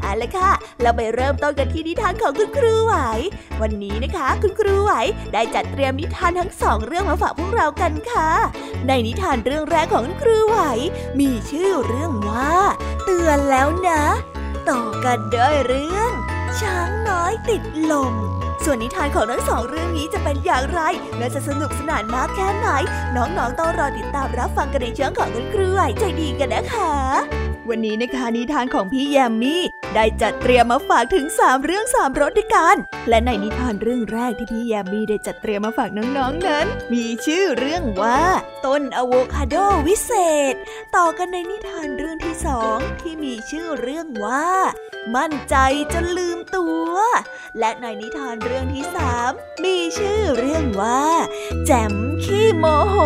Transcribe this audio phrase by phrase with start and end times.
[0.00, 0.50] เอาละค่ะ
[0.82, 2.94] เราไปเริ่มต้นกันที่นิทานของคุณครูไหว
[3.60, 4.92] วันนี้นะคะ คุณครูไหว
[5.32, 8.30] ได้จัดเตรียมนิทานทั้งสองเรื่องมาฝากพวกเรากันค่ะ
[8.86, 10.58] ในนิทานเรื่องแรกของคุณครูไหว
[11.20, 12.54] มีชื่อเรื่องว่า
[13.04, 14.02] เตือนแล้วนะ
[14.68, 16.10] ต่อกันด้วยเรื่อง
[16.60, 18.14] ช้างน้อยติดลม
[18.64, 20.80] ส่วนนิทานของทั้งสองเรื่องนี้จะเป็นอย่างไร
[21.18, 22.68] และจะสนุกสนานมากแค่ไหน
[23.16, 26.90] น้องๆต้องรอติดตามรับฟังกันในช่วงของคุณครูไหวใจดีกันนะคะ
[27.68, 29.62] วันนี้นะคะนิทานของพี่แยมมี่
[29.94, 32.76] ได้จัดเตรียมมาฝากถึง 3 เรื่อง3รสด้วยกัน
[33.08, 38.20] และในนิทานเรื่องแรกที่พี่แยมมี่ได้จัดเตรียมมาฝากน้องๆนนั้น มีชื่อเรื่องว่า
[38.66, 39.54] ต้นอะโวคาโด
[39.86, 40.12] วิเศ
[40.52, 40.54] ษ
[40.96, 44.46] ต่อกันในนิทานเรื่องที่สองที่มีชื่อเรื่องว่า
[45.16, 45.56] มั่นใจ
[45.92, 46.92] จนลืมตัว
[47.58, 49.30] และในนิทานรื่องที่สาม
[49.64, 51.02] มีชื่อเรื่องว่า
[51.66, 51.92] แจม
[52.24, 52.96] ขี้โมโห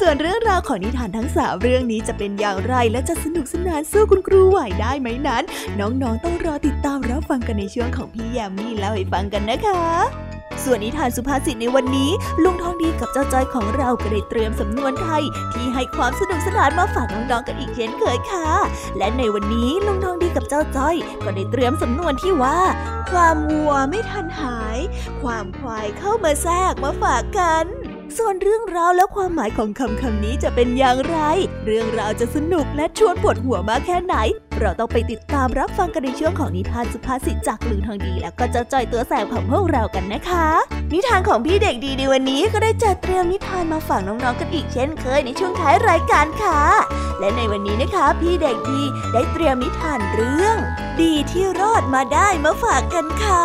[0.00, 5.42] ส่วนเรื่องราวของนิทานทั้งสามเรื่องนี้จะเป็นอย่างไรและจะสนุกสนานสู้คุณครูไหวได้ไหมนั้น
[5.80, 10.33] น้องๆต้องรอติดตามรับฟังกันในช่วงของพี่ยามีเล่าให้ฟังกันนะคะ
[10.64, 12.10] ส่วนนิทานสุภาษิตในวันนี้
[12.42, 18.48] ลุงทองดีกับเจ้าจ้อยของเราก็ได้เตรียมสำนวนไทย ที่ให้ความสนุกสนานมาฝากน้องๆกันอีกเช่นเคยค่ะ
[18.98, 22.58] และในวันนี้ลุงทองดีกับเจ้าจ้อย ก็ได้เตรียมสำนวนที่ว่า
[23.10, 24.78] ความวัวไม่ทันหาย
[25.22, 27.66] ความควายเข้ามาแทรกมาฝากกัน
[28.18, 31.18] ส่วนเรื่องราวและความหมายของคำคำนี้จะเป็นอย่างไร
[31.66, 34.16] เรื่องราวจะสนุกและชวนปวดหัวมากแค่ไหน
[34.60, 40.46] เราต้องไปติดตามรับฟังกันในช่วงของนิทานสุภาษิตจากลุงทองดี แล้วก็เจ้าจอยตัวแสบของพวกเรากันนะคะ
[40.92, 46.60] นิทานของพี่เด็กดีในวันนี้ก็ได้จัดเตรียมนิทานมาฝากน้องๆกันอีกเช่นเคยในช่วงท้ายรายการค่ะ
[47.18, 48.82] และในวันนี้นะคะ พี่เด็กดี
[49.12, 50.56] ได้เตรียมนิทานเรื่อง
[51.00, 53.44] ดีที่รอดมาได้มาฝากกันค่ะ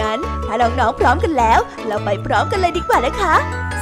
[0.00, 3.34] งั้นถ้าน้องๆพร้อมกันแล้ว เราไปพร้อมกันเลยดีกว่านะคะ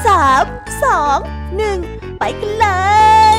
[0.07, 0.43] สาม
[0.85, 1.19] สอง
[1.57, 1.79] หนึ่ง
[2.19, 2.67] ไปกันเล
[3.37, 3.39] ย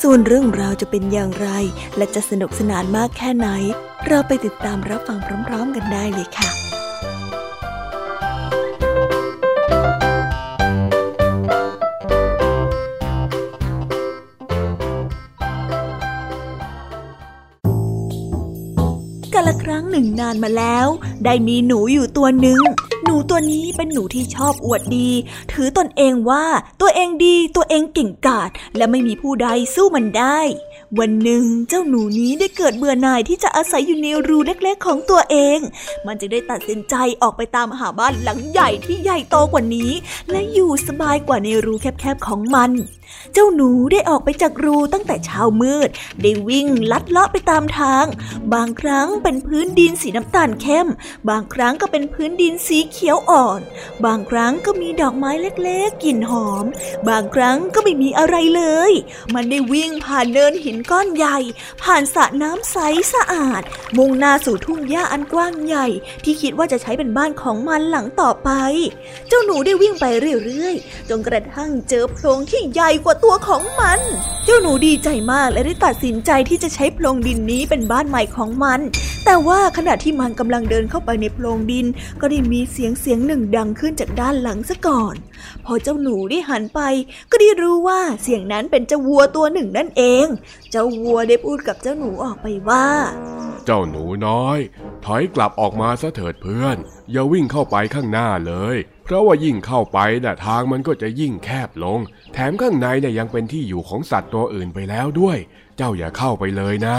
[0.00, 1.48] ส่วนเรื่องราวจะเป็นอย่างไร
[1.96, 3.48] และจะสนุกสนานมากแค่ไหน
[4.06, 5.18] เราไปติดตามรับฟัง
[5.48, 6.50] พร้อมๆกันได้เลยค่ะ
[19.34, 20.86] กาละครั้งหนึ่งนานมาแล้ว
[21.24, 22.60] ได้มีหนูอยู่ตัวหนึ่ง
[23.04, 25.10] หนูตัวนี้เป็นหนูที่ชอบอวดดี
[25.52, 26.44] ถือตนเองว่า
[26.80, 30.38] ตัวเองดีตัวเองเก่งกาจและไม่มีผู้ใดสู้มันได้
[30.98, 35.58] วันหนึ่งเจ้าหนูนี้ได้เกิดเบื่อหน่ายที่จะอาศัยอยู่ในรูเล็กๆของตัวเอง
[36.06, 39.90] มันจึงได้ตัดสินใจออกไปตามหาบ้านหลังใหญ่ที่ใหญ่โตกว่านี้
[40.30, 42.70] และอยู่สบายกว่าในรูแคบๆของมัน
[43.32, 45.88] เจ้าหนูได้ออกไปจากรูตั้งแต่เช้ามืด
[46.22, 48.06] ได้วิ่งลัดเลาะไปตามทาง
[48.54, 50.88] บางครั้งเป็นพื้นดินสีน้ำตาลเข้ม
[51.30, 53.60] บางครั้งก็เป็นพื้นดินสีเขียวอ่อน
[54.04, 56.64] บางครั้งก็มีดอกไม้เล็กๆกลิ่นหอม
[57.08, 58.92] บางครั้งก็ไม่มีอะไรเลย
[59.34, 61.38] มันได้วิ่งผ่านเนินหินก้อนใหญ่
[61.82, 62.76] ผ่านสระน้ำใส
[63.12, 63.62] สะอาด
[63.96, 65.86] มุ่งหน้าสู่ทุ่งหญ้าอันกว้างใหญ่
[66.24, 68.50] ที่คิดว่าจะใช้เป็นบ้านของมันหลังต่อไป
[69.28, 70.04] เจ้าหนูได้วิ่งไป
[70.44, 74.00] เรื่อยๆจนกระทั่งเจอโพรงที่ใหญ่กว่าตัวของมัน
[74.44, 78.80] เจ้าหนูดีใจมากและได้ตัดสินใจที่จะใช้โพรงดินนี้เป็นบ้านใหม่ของมัน
[79.24, 81.86] แต่ว่าขณะที่มันกำลังเดินเข้าไปในโพรงดิน
[82.20, 85.14] ก็ได้มีเสียงเสียงหนึ่งดังขึ้นจากด้านหลังซะก่อน
[85.64, 86.80] พอเจ้าหนูได้หันไป
[87.30, 90.26] ก็ได้รู้ว่าเสียงนั้นเป็นเจ้าวัวตัวหนึ่งนั่นเอง
[90.70, 92.86] เจ้าวัวได้พูดกับเจ้าหนูออกไปว่า
[93.66, 94.58] เจ้าหนูน้อย
[95.04, 96.76] ถอยกลับออกมาซะเถิดเพื่อน
[97.12, 98.76] อย่าวิ่งเข้าไปข้างหน้าเลย
[99.12, 101.98] ราะว่ายิ่งเข้าไปน่ะทางมันก็จะยิ่งแคบลง
[102.34, 105.38] แถมข้างในเนี่ยยังเป็นที่อยู่ของสัตว์ตัวอื่นไปแล้วด้วย
[105.76, 106.98] เจ้าอย่าเข้าไปเลยนะ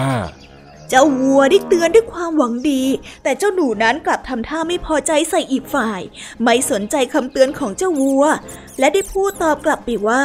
[0.89, 2.83] เจ้าวัวได้เตือนด้วยความหวังดี
[3.23, 6.01] แต่เจ้าหนูนั้นกลับทำท่าไม่พอใจใส่อีกฝ่าย
[6.43, 8.23] ไม่สนใจคำเตือนของเจ้าวัว
[8.79, 10.23] และได้พูดตอบกลับไปว่า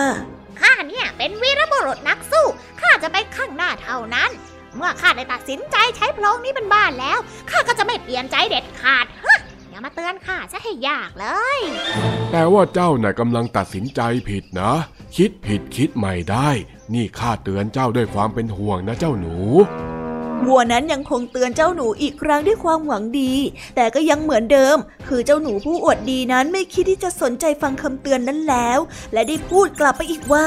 [0.60, 2.46] ข้าเนี่ยเป็นวีรบุรุษนักสู้
[2.80, 4.30] ข้าจะไปข้างหน้าเท่านั้น
[4.76, 7.18] เมื่อข้าได้ตัดสินใจใช้โพรงนี้เป็นบ้านแล้ว
[7.50, 9.37] ข้าก็จะไม่เปลี่ยนใจเด็ดขาดฮะ
[10.26, 11.26] ข้าซะให้ยากเล
[11.56, 11.60] ย
[12.32, 14.72] แต่ว่าเจ้าน่ะกำลังตัดสินใจผิดนะ
[15.16, 16.48] คิดผิดคิดใหม่ได้
[16.94, 19.36] นี่ข้าเตือนเจ้าด้วยความเป็นห่วงนะเจ้าหนู
[20.46, 23.32] วัวนั้นยังคงเตือนเจ้าหนูอีกครั้งด้วยความหวังดี
[23.76, 24.76] แต่ก็ยังเหมือนเดิม
[25.08, 28.78] คือเจ้าหนูผู้อวดดีนั้นไม่คิดที่จะสนใจฟังคำเตือนนั้นแล้ว
[29.12, 30.46] และได้พูดกลับไปอีกว่า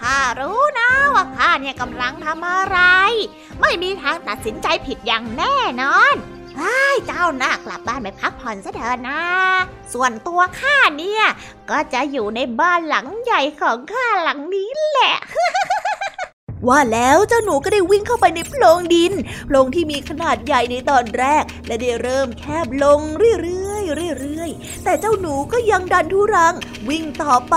[0.00, 2.78] ข้ารู้นะว่าข้าเนี่ยกำลังทำอะไร
[3.60, 6.41] ไม่มีทางตัดสินใจผิดอย่างแน่นอนไอ้
[7.06, 9.20] เจ้าน่ากลับบ้านไปพักผ่อนซะเถอะนะ
[9.92, 11.24] ส่วนตัวข้าเนี่ย
[11.70, 15.14] ก็จะอยู่ในบ้านหลังใหญ่ของข้าหลังนี้แหละ
[16.68, 19.12] ว่าแล้วเจ้าหนูก็ได้วิ่งเข้าไปในโพรงดิน
[19.46, 23.00] โพรงที่มีขนาดใหญ่ในตอนแรก และได้เริ่มแคบลง
[23.42, 24.31] เรื่อยๆเรื่อย
[24.84, 26.54] แต่เจ้าหนูก็ยังดันทุรัง
[26.88, 27.56] วิ่งต่อไป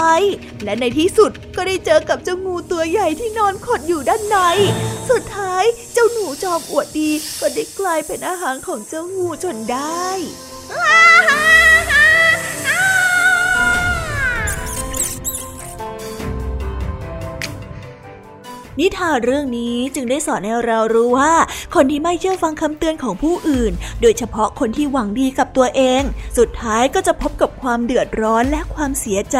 [0.64, 4.38] และในที่สุดก็ได้เจอกับเจ้างูตัวใหญ่ที่นอนขดอยู่ด้านใน
[5.10, 5.64] สุดท้าย
[5.94, 10.06] เจ้าหนูจอมอวดดีก็ได้กลายเป็นอาหารของเจ้างูจนได้
[18.80, 21.34] นิทานเรื่องนี้จึงได้สอนให้เรารู้ว่า
[21.76, 26.02] คนที่ไม่เชื่อฟังคำเตือนของผู้อื่น โดยเฉพาะคนที่หวังดีกับตัวเอง
[26.38, 29.40] สุดท้ายก็จะพบกับความเดือดร้อนและความเสียใจ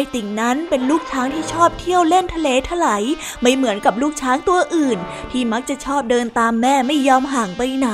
[0.00, 3.02] อยติ่งนั้นเป็นลูกช้างที่ชอบเที่ยวเล่นทะเลถลาย
[3.42, 4.98] ไม่เหมือนกับลูกช้างตัวอื่น
[5.30, 7.90] ที่มักจะชอบเดินตามแม่ไม่ยอมห่างไปไหน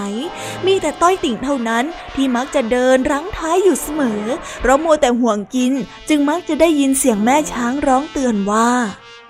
[0.66, 1.84] มีแต่ต้อยติ่งเท่านั้น
[2.14, 4.22] ที่มักจะเดินรั้งท้ายอยู่เสมอ
[4.60, 5.72] เพราะมัวแต่ห่วงกิน
[6.08, 8.70] จึงมักจะได้ยินเสียงแม่ช้างร้องเตือนว่า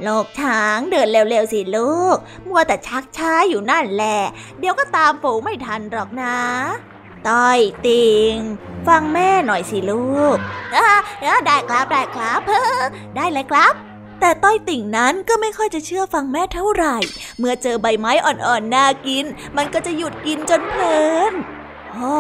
[0.03, 2.17] โลกช้างเดินเร็วๆสิลูก
[2.49, 4.21] มัวแต่ชักช้าอยู่นั่นแหละ
[4.59, 6.37] เดี๋ยวก็ตามฝูงไม่ทันหรอกนะ
[7.29, 8.35] ต้อยติง
[8.87, 10.39] ฟังแม่หน่อยสิลูก
[11.47, 12.61] ได้ครับได้ครับเพอ
[13.17, 13.73] ได้เลยครับ
[14.21, 16.97] แต่ต้อยติ่งนั้นก็ไม่ค่อยจะเชื่อฟังแม่เท่าไหร่
[17.39, 19.25] เมื่อเจอใบไม้อ่อนๆน่ากิน
[19.57, 21.33] มันก็จะหยุดกินจนเพลิน
[21.93, 22.15] โอ้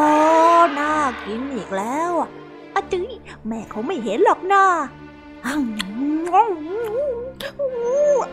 [0.78, 0.94] น่า
[1.26, 2.12] กินอีกแล้ว
[2.75, 3.12] อะจื้ย
[3.46, 4.64] แม่เขาไม่เห็นหรอกนะ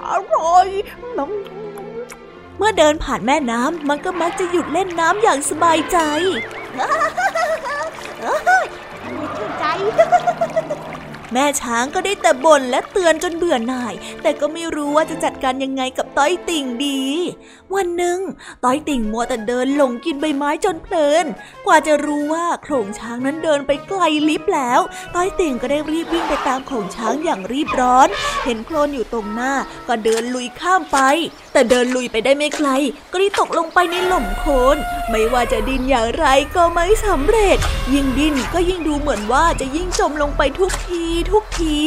[0.07, 0.67] อร่อย
[2.57, 5.97] เมื่อเดินผ่านแม่น้ำมันก็มักจะหยุดเล่นน้ำอย่างสบายใจ
[9.59, 9.63] ใจ
[11.33, 17.03] แม่ช้างก็ได้แต่บ่นและเตือนจนเบื่อหน่าย แต่ก็ไม่รู้ว่าจะจัดการยังไงกับต้อยติ่งดี
[17.75, 18.19] วันหนึ่ง
[18.63, 21.25] ต้อยติ่งมัวแต่เดินหลงกินใบไม้จนเพลิน
[21.65, 24.79] กว่าจะรู้ว่าโขงช้างนั้นเดินไปไกลลิบแล้ว
[25.15, 28.07] ต้อยติ่งก็ได้รีบวิ่งไปตามโขงช้างอย่างรีบร้อน
[28.45, 29.53] เห็นโคลนอยู่ตรงหน้า
[29.87, 30.99] ก็เดินลุยข้ามไป
[31.53, 32.69] แต่เดินลุยไปได้ไม่ไกล
[33.11, 34.77] ก็ได้ตกลงไปในหล่มโคลน
[35.09, 36.25] ไม่ว่าจะดินอย่างไร
[36.55, 37.57] ก็ไม่สำเร็จ
[37.93, 41.79] ยิ่งดิ้นก็ยิ่งดูเหมือนว่าจะยิ่งจมลงไปทุกทีทุกที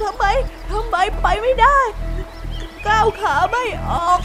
[0.00, 0.24] ทำไม
[0.70, 1.78] ทำไมไปไม่ได้
[2.86, 4.20] ก้าวขาไม่ออก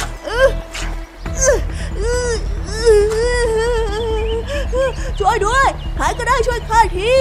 [5.20, 7.12] ช่วยด้วยใครก็ได้ช่วยข้าที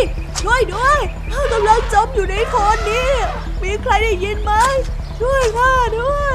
[0.41, 0.99] ช่วยด้วย
[1.31, 3.11] ข้ากำลังจมอยู่ในคลนนี้
[3.63, 4.53] มีใครได้ยินไหม
[5.21, 6.35] ช่วยข้าด้วย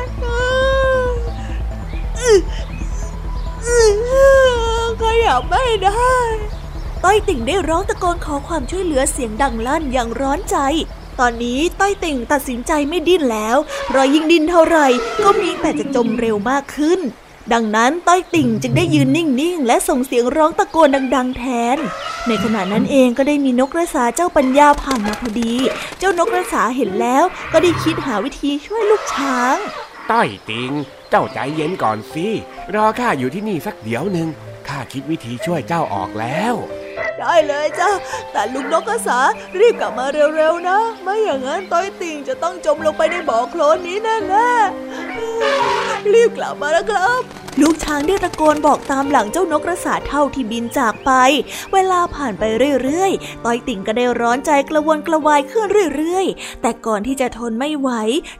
[5.01, 6.12] ขยับไม่ได้
[7.06, 10.58] ต้อยติ่งได้ร้องตะโกนขอความช่วยเหลือเสียงดังลั่นอย่างร้อนใจ
[11.20, 14.88] ตอนนี้ต้อยติ่งตัดสินใจไม่ดิ้นแล้ว เพราะยิ่งดิ้นเท่าไหร่
[15.24, 17.00] ก็มีแต่จะจมเร็วมากขึ้น
[17.53, 21.44] ดังนั้นต้อยติ่งจึงได้ยืนนิ่งๆ และส่งเสียงร้องตะโกนดัง ๆ แท
[21.75, 21.77] น
[22.27, 25.53] ในขณะนั้นเองก็ได้มีนกกระสาเจ้าปัญญาผ่านมาพอดี
[26.00, 29.56] เจ้านกกระสาเห็นแล้ว ก็ได้คิดหาวิธีช่วยลูกช้าง
[30.12, 30.72] ต้อยติง
[31.10, 32.27] เจ้าใจเย็นก่อนสิ
[32.75, 34.27] รอข้าอยู่ที่นี่สักเดี๋ยวหนึ่ง
[34.68, 36.56] ข้าคิดวิธีช่วยเจ้าออกแล้ว
[37.20, 37.89] ได้เลยจ้า
[38.32, 39.20] แต่ลุงนกกระสา
[39.60, 47.22] รีบกลับมาเร็วๆนะ ไม่อย่างนั้นต้อยติ่งจะต้องจมลงไปในบ่อโคลนนี้แน่ๆรีบกลับมาแล้วครับ
[47.62, 51.12] ลูกช้างได้ตะโกนบอกตามหลังเจ้านกกระสาเท่าที่บินจากไป
[51.74, 52.44] เวลาผ่านไป
[52.84, 55.65] เรื่อยๆ ต้อยติ่งก็ได้ร้อนใจกระวนกระวายขึ้น
[55.96, 57.89] เรื่อยๆ แต่ก่อนที่จะทนไม่ไหว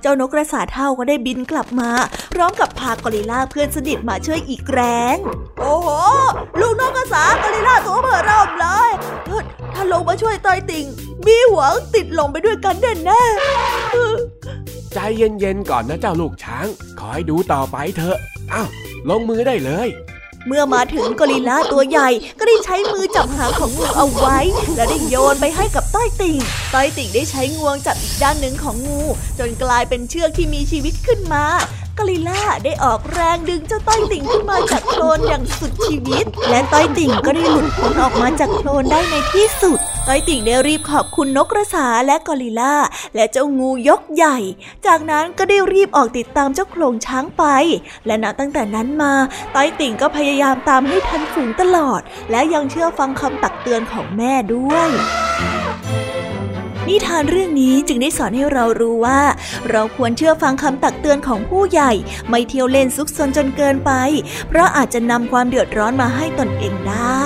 [0.02, 1.92] เจ้านกกระสาเท่าก็ได้บินกลับมา
[2.34, 4.82] พร้อมกับพากอริลลาเพื่อนสนิทมาช่วยอีกแร
[5.14, 5.16] ง
[5.60, 5.88] โอ้โห
[6.60, 8.92] ลูกนกกระสากอริลลาตัวเบอร์เริ่มเลย
[9.74, 10.86] ถ้าลงมาช่วยต้อยติ่ง
[11.28, 13.24] มีหวังติดลงไปด้วยกันแน่แน่
[14.94, 16.68] ใจเย็นๆก่อนนะเจ้าลูกช้าง
[17.00, 18.18] ขอให้ดูต่อไปเถอะ
[18.54, 18.70] อ้าว
[19.10, 19.90] ลงมือได้เลย
[20.48, 24.38] เมื่อมาถึงกอริลลาตัวใหญ่ก็ได้ใช้มือจับหางของงูเอาไว้
[24.76, 26.38] และได้โยนไปให้กับต้อยติ่ง
[26.74, 29.02] ต้อยติ่งได้ใช้งวงจับอีกด้านหนึ่งของงู
[29.40, 31.46] จนกลายเป็นเชือกที่มีชีวิตขึ้นมา
[32.00, 42.76] กลิล่าได้ออกแรงดึงเจ้าต้อยติ่งขึ้นมาจากโคลนอย่างสุดชีวิต และต้อยติ่งก็ได้หลุดพ้นออกมาจากโคลนได้ในที่สุด ต้อยติ่งได้รีบขอบคุณนกกระสาและกอริล่า
[43.16, 44.38] และเจ้างูยกใหญ่
[44.86, 47.44] จากนั้นก็ได้รีบออกติดตามเจ้าโคลงช้างไป
[48.06, 49.14] และนับตั้งแต่นั้นมา
[49.56, 52.02] ต้อยติ่งก็พยายามตามให้ทันฝูงตลอด
[52.32, 54.90] และยังเชื่อฟังคำตักเตือนของแม่ด้วย
[56.90, 59.22] นิทานเรื่องนี้จึงได้สอนให้เรารู้ว่า
[59.70, 61.92] เราควรเชื่อฟังคำตักเตือนของผู้ใหญ่
[62.30, 63.92] ไม่เที่ยวเล่นซุกซนจนเกินไป
[64.50, 67.26] เพราะอาจจะนำความเดือดร้อนมาให้ตนเองได้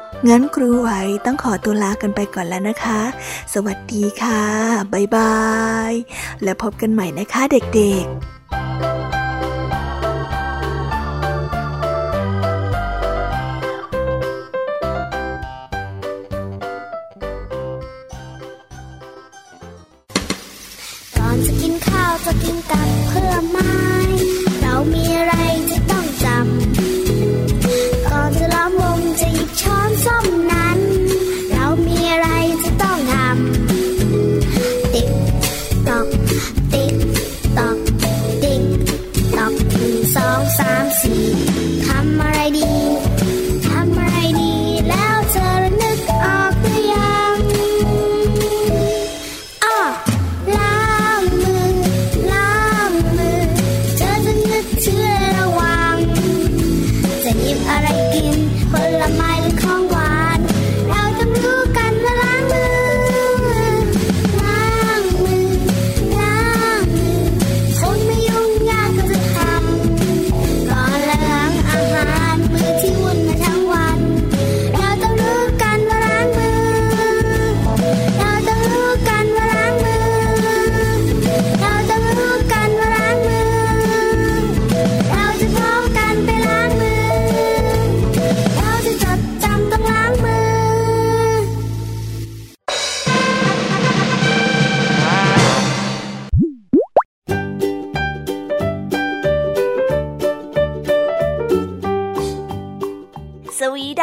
[0.29, 0.89] งั้นครูไหว
[1.25, 3.01] ต้องขอตัวลากันไปก่อนแล้วนะคะ
[3.53, 4.43] สวัสดีค่ะ
[4.93, 5.39] บ๊ายบา
[5.91, 5.93] ย
[6.43, 8.15] แล้วพบกันใหม่นะคะเด็กๆ
[21.47, 23.73] จะกินข้าวจะกินกับเพื่อไม้
[24.61, 25.33] เรามีอะไร
[25.69, 27.00] จะต้องจำ
[29.19, 30.40] จะห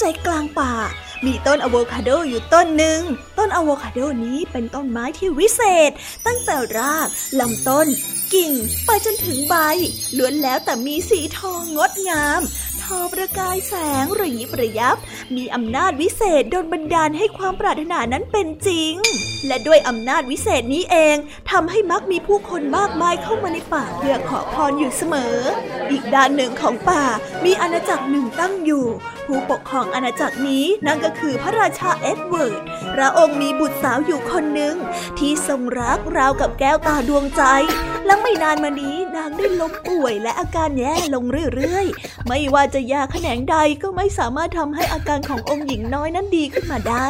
[0.00, 0.72] ใจกลางป่า
[1.26, 3.00] มีต้นอะโวคาโดอยู่ต้นหนึ่ง
[3.38, 5.90] ต้นอะโวคาโดนี้เป็นต้นไม้ที่วิเศษ
[6.26, 7.08] ตั้งแต่ราก
[7.40, 7.86] ลำต้น
[8.34, 8.52] กิ่ง
[8.86, 9.54] ไปจนถึงใบ
[10.18, 12.40] ล้วนแล้วแต่มีสีทองงดงาม
[12.88, 13.74] ทอประกายแส
[14.04, 14.96] งระยิบระยับ
[15.36, 18.94] มีอำนาจวิเศษดลบันดาลให้ความปรารถนานั้นเป็นจริง
[19.46, 21.16] และด้วยอำนาจวิเศษนี้เอง
[21.50, 25.36] ทำให้มักมีผู้คนมากมายเข้ามาในป่าเพื่อขอพรอยู่เสมอ
[25.90, 27.04] อีกด้านหนึ่งของป่า
[27.44, 28.86] มีอาณาจักรหนึ่งตั้งอยู่
[29.26, 32.60] ผู้ปกครองอาณาจักรนี้นั่นก็คือพระราชาเอ็ดเวิร์ด
[32.94, 34.74] พระองค์มีบุตรสาวอยู่คนหนึ่ง
[35.18, 37.42] ที่ทรงรักราวกับแก้วตาดวงใจ
[38.06, 47.08] และไม่นานมานี้ นางได้ล้มป่วยและอาการแย่ลงเรื่อยๆ ไม่ว่าจะยาแขนงใดก็ไม่สามารถทำให้อาการขององค์หญิงน้อยนั้นดีขึ้นมาได้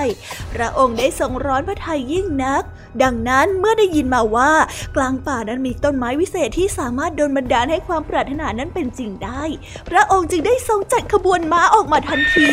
[0.55, 2.63] พระองค์ได้ทรงร้อนพระทัยยิ่งนัก
[3.03, 4.53] ดังนั้นเมื่อได้ยินมาว่า
[4.97, 9.43] กลางป่านั้นมีต้นไม้วิเศษที่สามารถดลบันดาลให้ความปรารถนานั้นเป็นจริงได้
[9.91, 12.49] พระองค์จึงได้ทรงจัดขบวนม้าออกมาทันที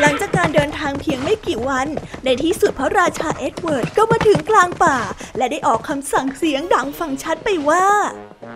[0.00, 1.86] หลังจากการเดินทางเพียงไม่กี่วัน
[2.24, 4.98] ในที่สุดพระราชาเอ็ดเวิร์ดก็มาถึงกลางป่า
[5.36, 7.84] และได้ออกคำสั่งเสียงดังฟังชัดไปว่า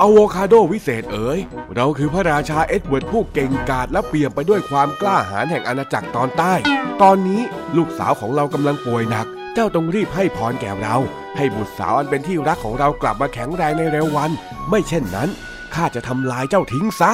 [0.01, 1.39] อะโวคาโดวิเศษเอ๋ย
[1.75, 6.55] เราคือพระราชาเอ็ดเวิร์ดผู้เก่งกาจและเปี่ยมไปด้วยความกล้าหาญแห่งอาณาจักรตอนใต้
[7.03, 7.41] ตอนนี้
[7.77, 10.97] ลูกสาวของเรากำลังป่วยหนัก เจ้าต้องรีบให้พรแก่เรา
[11.37, 14.31] ให้บุตรสาวอันเป็นที่รักของเรากลับมาแข็งแรงในเร็ววัน
[14.71, 15.29] ไม่เช่นนั้น
[15.75, 17.13] ข้าจะทำลายเจ้าทิ้งซะ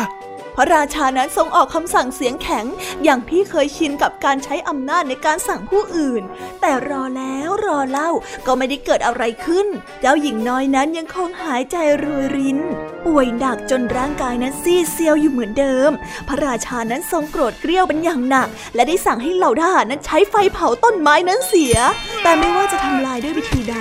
[0.57, 2.65] พระราชานั้นทรงออกคำสั่งเสียงแข็ง
[3.05, 6.23] อย่างที่เคยชินกับการใช้อำนาจในการสั่งผู้อื่น
[6.61, 8.11] แต่รอแล้วรอเล่า
[8.47, 9.67] ก็ไม่ได้เกิดอะไรขึ้น
[10.01, 12.59] เจ้าหญิงน้อยนั้นยังคงหายใจรวยริน
[13.07, 15.91] ป่วยหนักจนร่างกายนั้นซีเซียวอยู่เหมือนเดิม
[16.29, 21.77] พระราชานั้นทรงโกรธเกรี้ยวเป็นอย่างหนัก และได้สั่งให้เหล่าทหารนั้นใช้ไฟเผาต้นไม้นั้นเสีย
[22.23, 23.77] แต่ไม่ว่าจะทำลายด้วยวิธีใด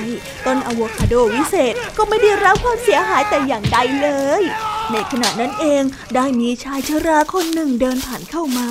[0.45, 4.09] ต้นอะโวคาโดวิเศษก็ไม่ได้รับความเสียหายแต่อย่างใดเล
[4.41, 4.43] ย
[4.91, 5.83] ในขณะนั้นเอง
[6.15, 8.67] ได้มีชายชราคนหนึ่งเดินผ่านเข้ามา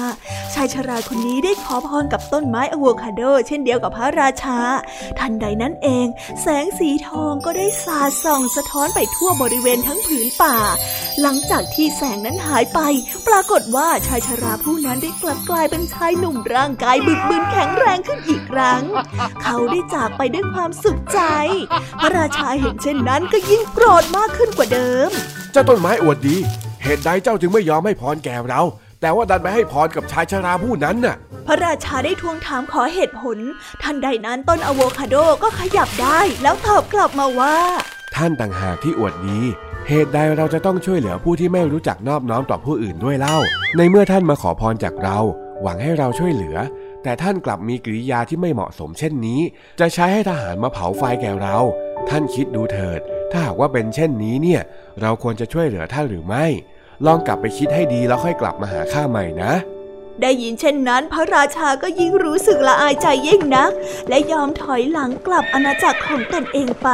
[0.54, 4.58] ชายชราคนนี้ได้ขอพรกับต้นไม้อะโวคาโด เช่นเดียวกับพระราชา
[5.18, 6.06] ทันใดนั้นเอง
[6.42, 10.56] แสงสีทองก็ได้สาดส่องสะท้อนไปทั่วบริเวณทั้งผืนป่า
[11.20, 12.80] หลังจากที่แสงนั้นหายไป
[13.28, 18.82] ปรากฏว่าชายชราผู้นั้นได้กลับกลายเป็นชายหนุ่มร่างกายบึกบึนแข็งแรงขึ้นอีกครั้ง
[19.42, 21.20] เขาได้จากไปด้วยความสุขใจ
[22.00, 25.10] พระราชาเห็นเช่นนั้นก็ยิ่งโกรธมากขึ้นกว่าเดิม
[25.52, 26.38] เจ้าต้นไม้อวดดี
[26.82, 28.62] เหตุใดเจ้าจึงไม่ยอมให้พรแก่เรา
[29.00, 31.16] แต่ว่าดันไปให้พรกับชายชราผู้นั้นน่ะ
[31.46, 33.38] พระราชาได้ทวงถามขอเหตุผล
[33.82, 37.56] ทันใดนั้นต้นอะโวคาโดก็ขยับได้ แล้วตอบกลับมาว่า
[38.16, 39.40] ท่านต่างหากที่อวดดี
[39.88, 43.36] เหตุใดเราจะต้องช่วยเหลือผู้ที่ไม่รู้จักนอบน้อมต่อผู้อื่นด้วยเล่า
[43.76, 45.18] ในเมื่อท่านมาขอพรจากเรา
[45.62, 46.56] หวังให้เราช่วยเหลือ
[47.02, 49.40] แต่ท่านกลับมีกริยาที่ไม่เหมาะสมเช่นนี้
[49.80, 51.56] จะใช้ให้ทหารมาเผาไฟแก่เรา
[52.08, 54.62] ท่านคิดดูเถิด ถ้าหากว่าเป็นเช่นนี้เนี่ย
[55.00, 56.46] เราควรจะช่วยเหลือท่านหรือไม่
[57.06, 59.52] ลองกลับไปคิดให้ดีแล้วค่อยกลับมาหาข้าใหม่นะ
[60.22, 63.72] ได้ยินเช่นนั้น พระราชาก็ยิ่งรู้สึกละอายใจยิ่งนัก
[64.08, 66.88] และยอมถอยหลังกลับอาณาจักรของตนเองไป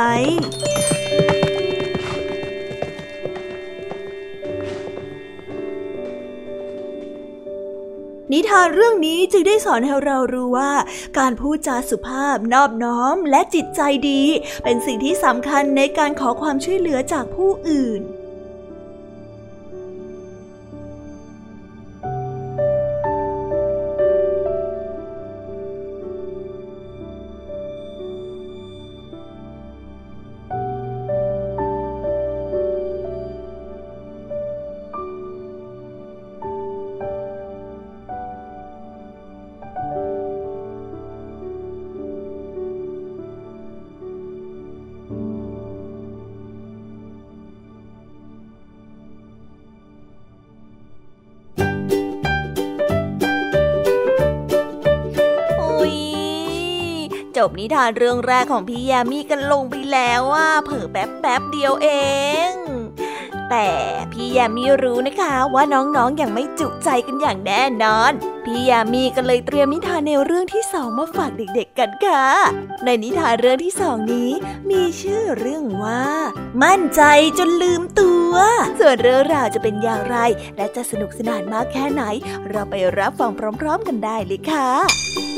[8.33, 10.73] นิทานเรื่องนี้จึงได้สอนให้เรารู้ว่า
[11.19, 14.23] การพูดจาสุภาพนอบน้อมและจิตใจดี
[14.65, 18.01] เป็นสิ่งที่สำคัญในการขอความช่วยเหลือจากผู้อื่น
[57.49, 61.89] บนิทานเรื่องแรกของพี่ยามีกันลงไปแล้วว่าเผิ่แป๊บแป๊บเดียวเอ
[62.51, 62.53] ง
[63.51, 63.69] แต่
[64.13, 68.13] พี่ยามีรู้นะคะว่าน้องๆออย่างไม่จุใจกันอย่างแน่นอน
[68.45, 72.27] พี่ยามีก็เลยเตรียมนิทานแนวเรื่องที่สองมาฝากเด็กๆกันค่ะ
[72.85, 74.31] ในนิทานเรื่องที่สองนี้
[74.71, 76.05] มีชื่อเรื่องว่า
[76.63, 77.03] มั่นใจ
[77.39, 78.33] จนลืมตัว
[78.81, 80.17] ส่วนเรื่องราวจะเป็นอย่างไร
[80.57, 82.03] และจะสนุกสนานมากแค่ไหน
[82.51, 83.31] เราไปรับฟัง
[83.61, 85.36] พร้อม ๆ กันได้เลยค่ะ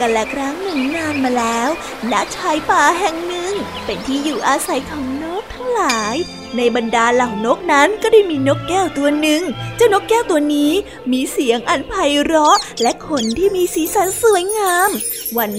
[0.00, 1.68] กันและครั้งหนึ่งนานมาแล้ว
[2.12, 3.52] ณ ชายป่าแห่งหนึ่ง
[3.84, 6.16] เป็นที่อยู่อาศัยของนกทั้งหลาย
[6.56, 9.42] ในบรรดาเหล่านกนั้นก็ได้มีนกแก้วตัวหนึ่ง
[9.76, 10.72] เจ้านกแก้วตัวนี้
[11.12, 14.90] มีเสียงอันไพเราะ และขนที่มีสีสันสวยงาม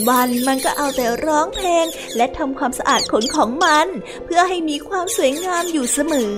[0.10, 3.88] วันๆมันก็เอาแต่ร้องเพลง และทำความสะอาดขนของมัน
[4.26, 6.36] เพื่อให้มีความสวยงามอยู่เสมอ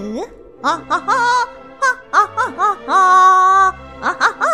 [0.65, 1.21] ฮ่าฮ่าฮ่า
[1.81, 4.53] ฮ่าฮ่าฮ่าฮ่าฮ่าฮ่า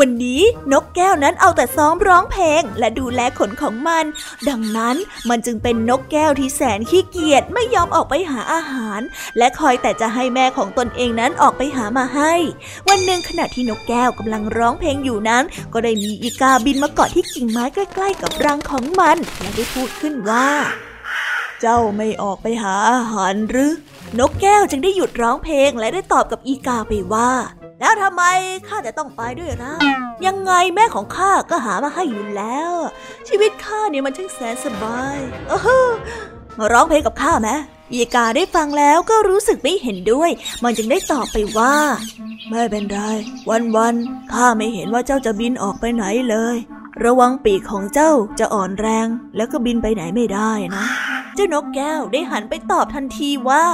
[0.00, 4.04] วันนี้นกแก้วนั้นเอาแต่ซ้อมร้องเพลงและดูแลขนของมัน
[4.48, 4.96] ดังนั้น
[5.28, 9.00] มันจึงเป็นนกแก้วที่แสนขี้เกียจไม่ยอมออกไปหาอาหาร
[9.38, 12.32] และคอยแต่จะให้แม่ของตนเองนั้นออกไปหามาให้
[12.88, 20.48] วันหนึ่งขณะที่นกแก้วกำลังร้องเพลงอยู่นั้น ก็ได้มีอีกาบินมาเกาะที่กิ่งไม้ใกล้ๆ กับรังของมันและได้พูดขึ้นว่า
[21.60, 23.72] เจ้าไม่ออกไปหาอาหารหรือ
[24.18, 27.30] นกแก้วจึงได้หยุดร้องเพลงและได้ตอบกับอีกาไปว่า
[27.80, 28.22] แล้วทำไม
[28.68, 29.72] ข้าจะต้องไปด้วยนะ
[30.26, 32.72] ยังไงแม่ของข้าก็หามาให้อยู่แล้ว
[33.28, 35.52] ชีวิตข้าเนี่ยมันช่างแสนสบายเอ
[35.86, 35.88] อ
[36.58, 37.50] มาร้องเพลงกับข้าไหม
[37.92, 40.30] อีกาได้ฟังแล้วก็รู้สึกไม่เห็นด้วย
[40.64, 41.74] มันจึงได้ตอบไปว่า
[42.50, 43.00] ไม่เป็นไร
[43.76, 46.56] วันๆข้าไม่เห็นว่าเจ้าจะบินออกไปไหนเลย
[47.04, 50.86] ระวังปีกของเจ้าจะอ่อนแรง แล้วก็บินไปไหนไม่ได้นะ
[51.34, 53.64] เจ้านกแก้วได้หันไปตอบทันทีว่า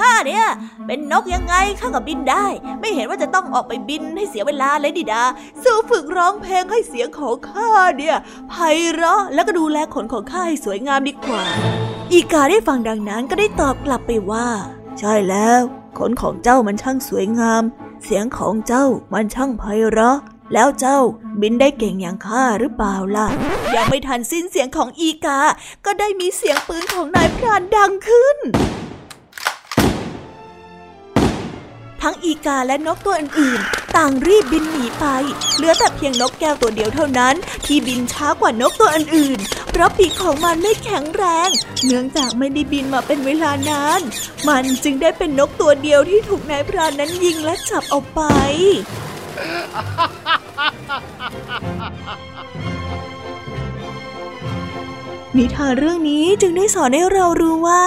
[0.00, 0.46] ข้าเนี่ย
[0.86, 2.44] เป็นนกยังไงข้าก็บินได้
[2.80, 5.22] ไม่เห็นว่าจะต้องออกไปบินให้เสียเวลาเลยดิดา
[5.62, 8.16] สู้ฝึกร้องเพลงให้เสียงของข้าเนี่ย
[8.50, 8.54] ไพ
[8.92, 11.44] เราะแล้วก็ดูแลขนของข้าให้สวยงามดีกว่า
[12.12, 14.48] อีกาได้ฟังดังนั้นก็ได้ตอบกลับไปว่า
[14.98, 15.60] ใช่แล้ว
[15.98, 17.62] ขนของเจ้ามันช่างสวยงาม
[18.04, 20.18] เสียงของเจ้ามันช่างไพเราะ
[20.54, 20.98] แล้วเจ้า
[21.40, 23.26] บินได้เก่งอย่างข้าหรือเปล่าล่ะ
[23.76, 25.40] ยังไม่ทันสิ้นเสียงของอีกา
[25.84, 28.36] ก็ได้มีเสียงปืนของนายพรานดังขึ้น
[32.02, 35.06] ทั้งอีกาและนกตัวอื่นๆ ต่างรีบบินหนีไป
[35.56, 37.34] เหลือแต่เพียงนกแก้วตัวเดียวเท่านั้น
[37.66, 41.48] ที่บินช้ากว่านกตัวอื่นๆ เพราะปีกของมันไม่แข็งแรง
[41.84, 44.00] เนื่องจากไม่ได้บินมาเป็นเวลานาน
[44.48, 48.20] มันจึงได้เป็นนกตัวเดียวที่ถูกนายพรานนั้นยิงและจับเอาไป
[55.36, 57.84] นิทานเรื่องนี้จึงได้สอนให้เรารู้ว่า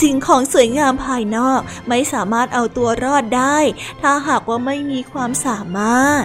[0.00, 3.58] สิ่งของสวยงามภายนอกไม่สามารถเอาตัวรอดได้
[4.00, 6.24] ถ้าหากว่าไม่มีความสามารถ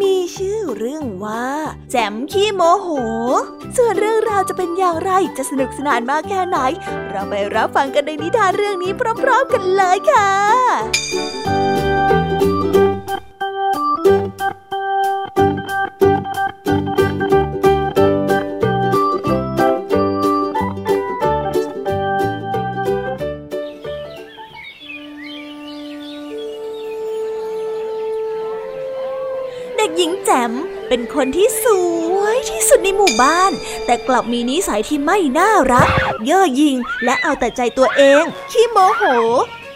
[0.00, 1.46] มีชื่อเรื่องว่า
[1.90, 2.88] แจมขี้โมโห
[3.76, 6.58] ส่วนเรื่องราวจะเป็นอย่างไรจะสนุกสนานมากแค่ไหน
[7.10, 10.30] เราไปรับฟังกันในนิทานเรื่องนี้พร้อม ๆ กันเลยค่ะ
[30.88, 31.66] เป็นคนที่ส
[32.16, 33.52] วยที่สุดในหมู่บ้าน
[33.86, 35.88] แต่กลับมีนิสัยที่ไม่น่ารัก
[36.24, 39.02] เย่อหยิ่งและเอาแต่ใจตัวเองขี้โมโห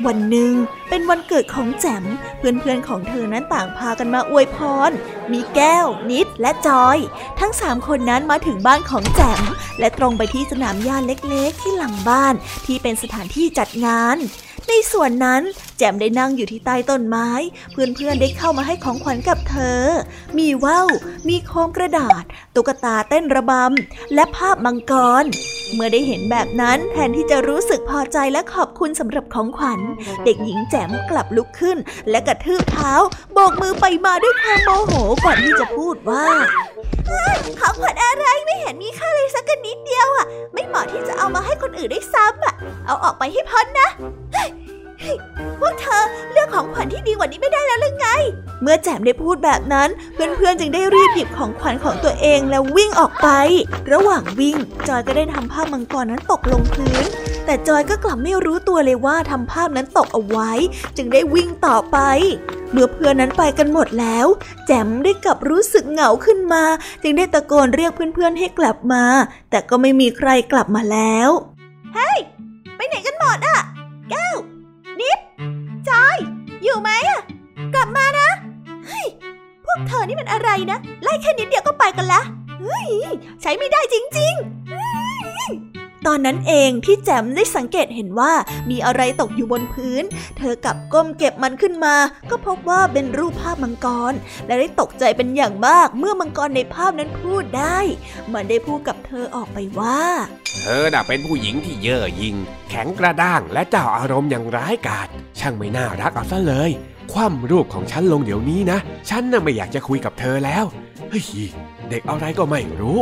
[0.06, 0.52] วันหนึ่ง
[0.88, 2.04] เป็นวันเกิดของแจ๋ม
[2.38, 4.90] เพื่อนๆของเธอนั้นต่างพากันมาอวยพร
[5.32, 6.98] มีแก้ว นิดและจอย
[7.40, 9.42] ทั้งสามคนนั้นมาถึงบ้านของแจ๋ม
[9.78, 12.34] และตรงไปที่สนามหญ้าเล็กๆ ที่หลังบ้าน
[12.66, 14.16] ที่เป็นสถานที่จัดงาน
[14.68, 15.42] ในส่วนนั้น
[15.82, 17.28] แจมได้นั่งอยู่ที่ใต้ต้นไม้
[17.72, 19.82] เพื่อนๆได้เข้ามาให้ของขวัญกับเธอ
[20.38, 20.88] มีว่าว
[21.28, 25.24] มีโคมกระดาษ ตุ๊กตาเต้นระบำ และภาพมังกร
[25.74, 29.80] เมื่อได้เห็นแบบนั้นแทนที่จะรู้สึกพอใจและขอบคุณสำหรับของขวัญ
[30.24, 31.78] เด็กหญิงแจมกลับลุกขึ้น
[32.10, 32.92] และกระทืบเท้า
[33.32, 34.92] โบกมือไปมาด้วยความโมโห
[35.24, 36.26] ก่อนที่จะพูดว่า
[37.60, 42.54] ของขวัญอะไรไม่เห็นมีค่าเลยสักนิดเดียวอะ ไม่เหมาะที่จะเอามาให้คนอื่นได้ซ้ำอะ
[42.86, 43.88] เอาออกไปให้พ้นนะ
[45.60, 48.08] พวกเธอเลือกของขวัญที่ดีกว่านี้ไม่ได้แล้วหรือไง
[48.62, 53.28] เมื่อแจมได้พูดแบบนั้น เพื่อนๆจึงได้รีบหยิบของขวัญของตัวเองแล้ววิ่งออกไป
[53.92, 54.56] ระหว่างวิ่ง
[54.88, 57.04] จอยก็ได้ทำภาพมังกรนั้นตกลงพื้น
[57.46, 60.50] แต่จอยก็กลับไม่รู้ตัวเลยว่าทำภาพนั้นตกเอาไว้
[60.96, 61.98] จึงได้วิ่งต่อไป
[62.72, 64.26] เมื่อเพื่อนนั้นไปกันหมดแล้ว
[64.66, 66.64] แจมได้กลับรู้สึกเหงาขึ้นมา
[67.02, 69.04] จึงได้ตะโกนเรียกเพื่อนๆให้กลับมา
[69.50, 71.28] แต่ก็ไม่มีใครกลับมาแล้ว
[71.94, 72.18] เฮ้ย
[72.76, 73.58] ไปไหนกันหมดอะ
[74.10, 74.34] แก้ว
[75.90, 76.16] จอย
[76.64, 77.20] อยู่ไหมอะ
[77.74, 78.28] กลับมานะ
[78.86, 79.06] เฮ้ย
[79.64, 82.20] พวกเธอนี่มันอะไรนะ ไล่แค่นิดเดียวก็ไปกันละ
[82.60, 82.90] เฮ้ย
[83.42, 88.32] ใช้ไม่ได้จริงๆ ตอนนั้นเองที่แจมได้สังเกตเห็นว่า
[88.70, 90.02] มีอะไรตกอยู่บนพื้น
[90.38, 91.96] เธอกับก้มเก็บมันขึ้นมา
[92.30, 94.12] ก็พบว่าเป็นรูปภาพมังกร
[94.46, 97.78] และได้ตกใจเป็นอย่างมากเมื่อมังกรในภาพนั้นพูดได้
[98.32, 100.00] มันได้พูดกับเธอออกไปว่า
[100.60, 102.36] เธอน่ะเป็นผู้หญิงที่เย่อหยิ่ง
[102.70, 105.08] แข็งกระด้างและเจ้าอารมณ์อย่างร้ายกาจ
[105.38, 106.70] ช่างไม่น่ารักเอาซะเลย
[107.12, 108.78] คว่ำรูปของฉันลงเดี๋ยวนี้นะ
[109.10, 110.64] ฉันน่ะไม่อยากจะคุยกับเธอแล้ว
[111.10, 111.24] เฮ้ย
[111.88, 113.00] เด็กอะไรก็ไม่รู้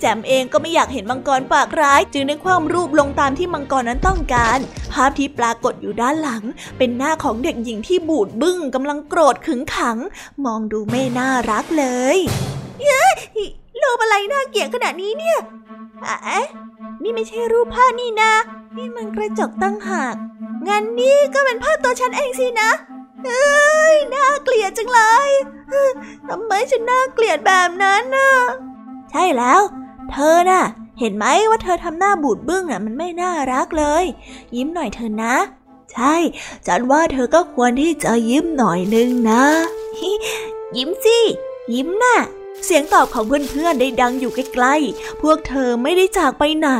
[0.00, 4.58] แจมเองก็ไม่อยากเห็นมังกรปากร้าย จึงได้คว่ำรูปลงตามที่มังกรนั้นต้องการ
[4.92, 6.42] ภาพที่ปรากฏอยู่ด้านหลัง
[6.78, 9.98] เป็นหน้าของเด็กหญิงที่บูดบึ้งกำลังโกรธขึงขัง
[10.44, 12.16] มองดูไม่น่ารักเลย
[12.82, 13.04] เย้
[13.82, 15.38] รูปอะไรน่าเกลียดขนาดนี้เนี่ย
[16.02, 16.46] เอ๊ะ
[17.02, 18.32] นี่ไม่ใช่รูปผ้านี่นะ
[18.76, 20.14] นี่มันกระจกตั้งหาก
[20.68, 22.70] งั้นนี่ก็เป็นภาพตัวฉันเองสินะ
[23.26, 25.28] เอ้ยน่าเกลียดจังเลย
[26.28, 28.30] ทำไมฉันน่าเกลียดแบบนั้นน่ะ
[29.10, 29.60] ใช่แล้ว
[30.12, 30.62] เธอน่ะ
[30.98, 34.04] เห็นไหมว่าเธอทำหน้าบูดบึ้งน่ะมันไม่น่ารักเลย
[34.54, 35.34] ยิ้มหน่อยเธอนะ
[35.92, 36.14] ใช่
[36.66, 39.44] จันว่าเธอก็ควรที่จะยิ้มหน่อยนึงนะ
[40.76, 41.18] ยิ้มสิ
[41.74, 42.18] ยิ้มน่ะ
[42.64, 46.70] เสียงตอบของเพื่อนๆได้ดังอยู่ใกล้ๆ พวกเธอไม่ได้จากไปไหน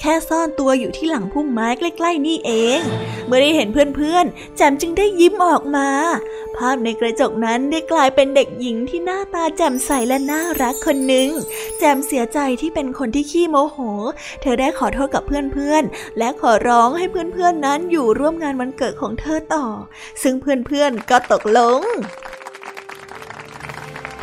[0.00, 2.80] แค่ซ่อนตัวอยู่ที่หลังพุ่มไม้ใกล้ๆนี่เอง
[3.26, 5.88] เมื่อได้เห็นเพื่อนๆ แจมจึงได้ยิ้มออกมา
[6.56, 11.28] ภาพในกระจกนั้นได้กลายเป็นเด็กหญิงที่หน้าตาแจ่มใสและน่ารักคนหนึ่ง
[11.78, 13.78] แจมเสียใจที่เป็นคนที่ขี้โมโห
[14.40, 19.66] เธอได้ขอโทษกับเพื่อนๆ และขอร้องให้เพื่อนๆนั้นอยู่ร่วมงานวันเกิดของเธอต่อ
[20.22, 21.80] ซึ่งเพื่อนๆ ก็ตกลง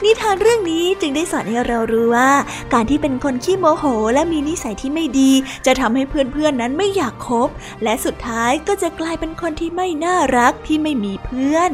[0.05, 2.31] นิทานเรื่องนี้จึงได้สอนให้เรารู้ว่า
[2.73, 3.83] การที่เป็นคนขี้โมโห
[4.13, 5.31] และมีนิสัยที่ไม่ดี
[5.65, 7.49] จะทำให้เพื่อนๆนั้นไม่อยากคบ
[7.83, 11.71] และสุดท้ายก็จะกลายเป็นคนที่ไม่น่ารักที่ไม่มีเพื่อน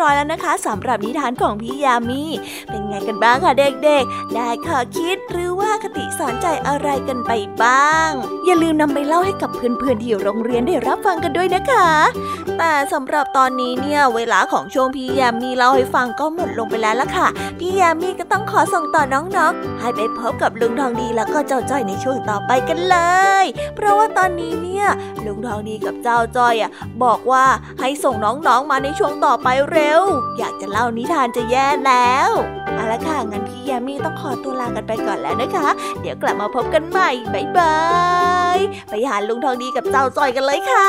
[0.00, 2.22] ร้อยแล้วนะคะสำหรับนิทานของพี่ยามี
[2.68, 7.32] เป็นไงกันบ้างคะเด็กๆ ได้ข้อคิดหรือว่าคติสอนใจอะไรกันไป
[7.62, 8.10] บ้าง
[8.46, 11.88] อย่าลืมนำไปเล่าให้กับเพื่อนๆที่โรงเรียนได้รับฟังกันด้วยนะคะ
[12.58, 17.26] แต่สำหรับตอนนี้เนี่ยเวลาของช่วงพี่ยามีเล่าให้ฟังก็หมดลงไปแล้วล่ะค่ะ
[17.58, 22.96] พี่ยามีก็ต้องขอส่งต่อน้องๆ ให้ไปพบกับลุงทองดีแล้วก็เจ้าจ้อยในช่วงต่อไปกันเล
[23.42, 24.86] ย เพราะว่าตอนนี้เนี่ย
[25.26, 26.70] ลุงทองดีกับเจ้าจ้อยอะ
[27.04, 27.44] บอกว่า
[27.80, 30.02] ให้ส่งน้องๆมาในช่วงต่อไปเร็ว
[30.38, 32.30] อยากจะเล่านิทานจะแย่แล้ว
[32.74, 35.68] เอาละค่ะงั้นพี่ยามีต้องขอตัวลากันไปก่อนแล้วนะคะ
[36.00, 37.78] เดี๋ยวกลับมาพบกันใหม่บ๊ายบา
[38.56, 40.84] ยไปหาลุงทองดีกับเจ้าจ้อยกันเลยค่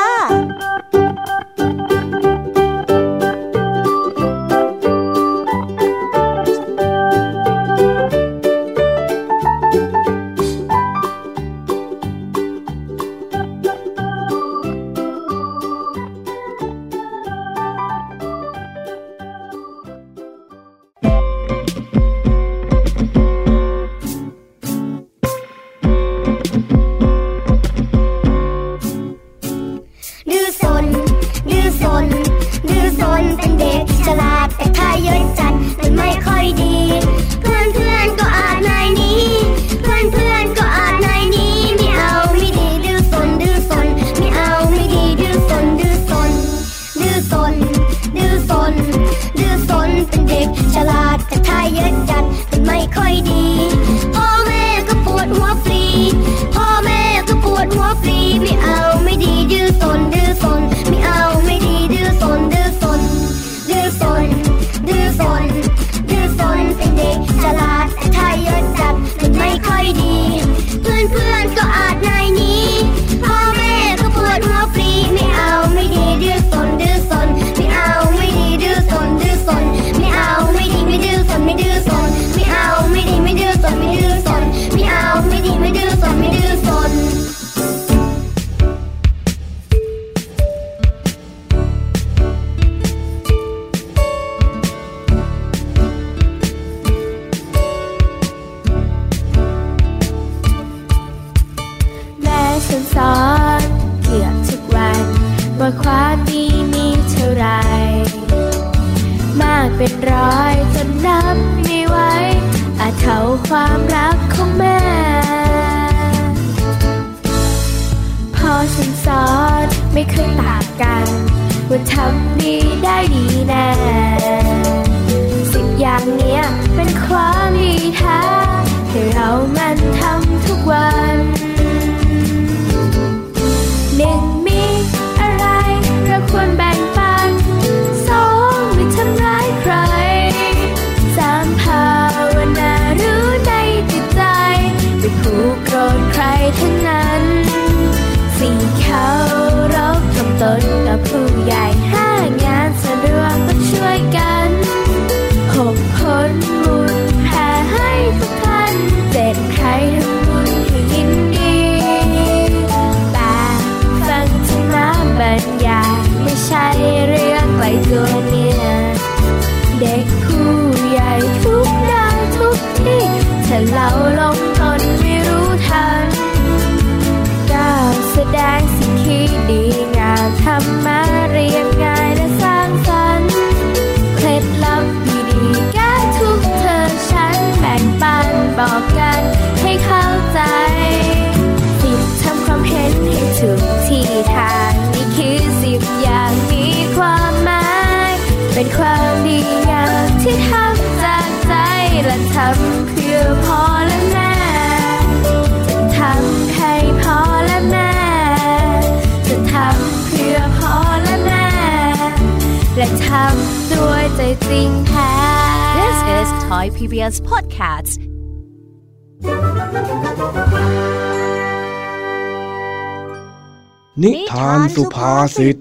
[224.02, 225.56] นิทานสุภาษิต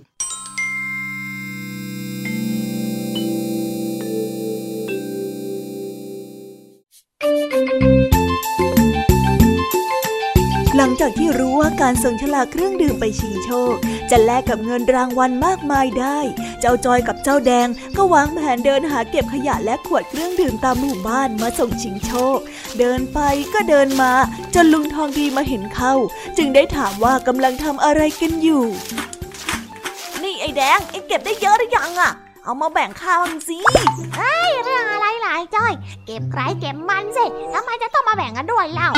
[10.82, 13.76] หลังจากที่รู้ว่าการส่งฉลากเครื่องดื่มไปชิงโชค
[14.12, 16.20] จะแลกกับเงินรางวัลมากมายได้
[16.60, 22.38] เจ้าจอยกับเจ้าแดงก็วางแผนเดินหาเก็บขยะและขวดเครื่องดื่มตามหมู่บ้านมาส่งชิงโชค
[22.80, 23.20] เดินไป
[23.54, 24.12] ก็เดินมา
[24.56, 25.94] จนลุงทองดีมาเห็นเข้า
[26.38, 28.66] จึงได้ถามว่ากำลังทำอะไรกันอยู่
[30.24, 32.12] นี่อ้แดงเอ็งเก็บได้เยอะหรือยังอะ
[32.44, 33.58] เอามาแบ่งข้าวมังสิ
[34.64, 34.99] เรื่องอะไรหลาย
[35.56, 35.74] จ้อย
[36.06, 38.90] เก็บใครเก็บมันสิทำไมจะต้องมาแบ่งกันด้วยเล่า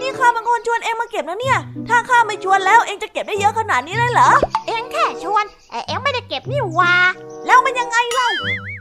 [0.00, 1.58] นี่ข้าเป็นคนชวนเอ็งมาเก็บนะเนี่ย
[1.88, 4.30] ถ้าข้าไม่ชวนแล้วเอ็งจะเก็บได้เยอะขนาดนี้เลยเหรอ
[4.66, 6.94] เอ็งแค่ชวนแต่เอ็งไม่ได้เก็บนี่หว่า
[7.46, 8.28] แล้วมันยังไงเล่า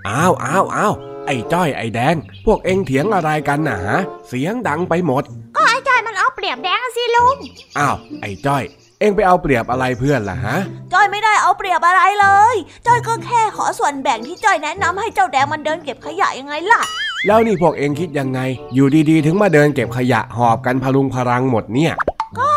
[0.07, 0.93] อ้าวอ้าวอ้าว
[1.25, 2.15] ไอ้จ้อยไอ้แดง
[2.45, 5.23] พวกเอ็งเถียงอะไรกันน่ะฮะ เสียงดังไปหมด
[5.55, 7.35] ก็ไอ้จ้อยมันเอาเปรียบแดงสิลุง
[7.77, 8.63] อ้าวไอ้จ้อย
[9.01, 10.57] เอ็งไปเอาเปรียบอะไรเพื่อนล่ะฮะ
[10.93, 12.55] จ้อยไม่ได้เอาเปรียบอะไรเลย
[12.87, 16.81] จ้อยก็แค่ขอส่วนแบ่งที่จ้อยแนะนำให้เจ้าแดงมันเดินเก็บขยะยังไงล่ะ
[17.25, 18.39] แล้วนี่พวกเอ็งคิดยังไง
[18.73, 21.93] อยู่ดีๆ ถึงมาเดินเก็บขยะหอบกันพลุงพลังหมดเนี่ย
[22.39, 22.51] ก็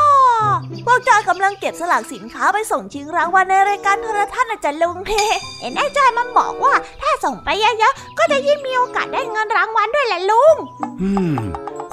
[0.87, 4.97] พวกจ้อยกำลังเก็บสลากสินค้าไปส่งชิงรางวัลในรายการโทรทัศน์นะจ๊ะลุง
[5.61, 10.55] เห็นไอ้จ้อยมันบอกว่า ถ้าส่งไปเยอะๆก็จะยิ่งมีโอกาสได้เงินรางวัลด้วยแหละลุง
[11.03, 11.37] อืม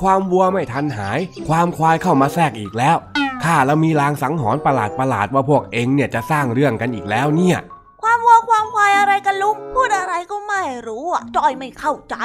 [0.02, 2.97] ความวัวไม่ทันหาย ความควายเข้ามาแทรกอีกแล้ว
[3.44, 7.58] ข้าแล้วมีลางสังหรณ์ประหลาดประหลาดๆว่าพวกเอ็งเนี่ยจะสร้างเรื่องกันอีกแล้วเนี่ย
[8.04, 12.16] ความวัวความควายอะไรกันลุงพูดอะไรก็ไม่รู้อะจ้อยไม่เข้าใจ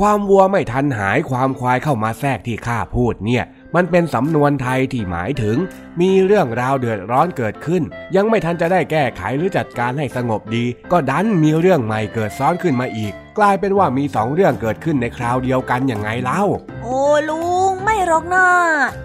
[0.00, 3.44] ความวัวไม่ทันหายความควายเข้ามาแทรกที่ข้าพูดเนี่ย
[3.74, 5.56] มันเป็นสำนวนไทยที่หมายถึง
[6.00, 7.82] มีเรื่องราวเดือดร้อนเกิดขึ้น
[8.16, 16.42] ยังไม่ทันจะได้แก้ไขหรือจัดการให้สงบดี ก็ดันมีเรื่องใหม่เกิดซ้อนขึ้นมาอีก กลายเป็นว่ามีสองเรื่องเกิดขึ้นในคราวเดียวกันอย่างไงเล่า
[16.82, 17.71] โอ้ลุงไม่
[18.08, 18.46] หรอกนะ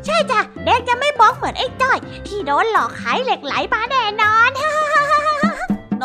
[0.05, 4.51] ใช่จ้ะแดงจะไม่บอกเหมือนไอ้จ้อย ที่โดนหลอกขายเหล็กไหลมาแน่นอน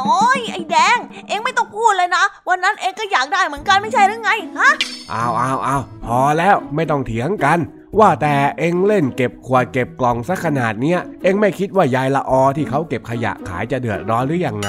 [0.01, 4.70] น้อย ไอ้แดง เอ็งไม่ต้องพูดเลยนะ วันนั้นเอ็งก็อยากได้เหมือนกันไม่ใช่หรือไงฮะ
[5.12, 7.59] อ้าวอ้าวอ้าวพอแล้วไม่ต้องเถียงกัน
[8.01, 14.68] ว่าแต่เอ็งเล่นเก็บขวดเก็บกล่องซะขนาดเนี้ย เอ็งไม่คิดว่ายายละออที่เขาเก็บขยะขายจะเดือดร้อนหรือยังไง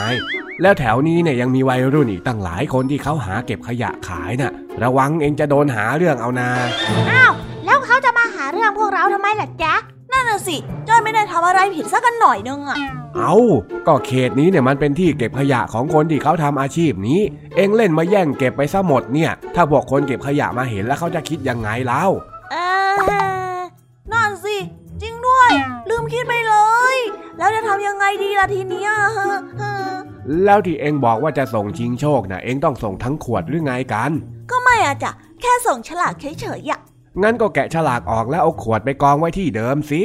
[0.61, 4.51] แล้วแถวนี้เนี่ยยังมีวัยรุ่นอีกตั้งหลายคนที่เขาหาเก็บขยะขายน่ะ
[4.83, 6.49] ระวังเอ็งจะโดนหาเรื่องเอานา
[7.11, 7.52] อ้าวแล้ว
[8.53, 9.75] เขาจะมาหาเรื่องพวกเราทำไมล่ะจ๊ะ
[10.11, 12.77] นั่นน่ะสิจ้อยไม่ได้ทำอะไรผิดสักกันหน่อยนึงอะ
[13.15, 13.35] เอา
[13.87, 17.19] ก็เขตนี้เนี่ยมันเป็นที่เก็บขยะของคนที่เขาทำอาชีพนี้
[17.55, 22.03] เอ็งเล่นมาแย่งเก็บไปซะหมดเนี่ย ถ้าพวกคนเก็บขยะมาเห็นแล้วเขาจะคิดยังไงเล่า
[22.51, 22.55] เอ
[23.57, 23.61] อ
[24.11, 24.57] นั่นสิ
[25.01, 25.51] จริงด้วย
[25.89, 26.55] ลืมคิดไปเล
[26.95, 26.97] ย
[27.37, 28.91] แล้วจะทำยังไงดีล่ะทีเนี้ย
[30.45, 34.11] แล้วที่เอ็งบอกว่าจะส่งชิงโชคนะเอ็งต้องส่งทั้งขวดหรือไงกัน
[34.51, 36.79] ก็ไม่อะจ้ะแค่ส่งฉลากเฉยๆอะ
[37.21, 40.03] งั้นก็แกะฉลากออกแล้วเอาขวดไปกองไว้ที่เดิมสิ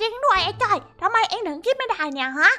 [0.00, 2.52] จริงด้วยไอ้จ้อยทำไมเอ็งถึงคิดไม่ได้เนี่ยฮะ